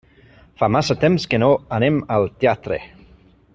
Fa 0.61 0.69
massa 0.75 0.95
temps 1.03 1.29
que 1.35 1.41
no 1.45 1.51
anem 1.81 2.01
al 2.17 2.27
teatre. 2.45 2.83